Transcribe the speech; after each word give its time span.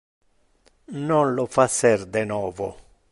Non 1.09 1.25
lo 1.37 1.45
facer 1.57 1.99
de 2.15 2.23
novo. 2.33 2.67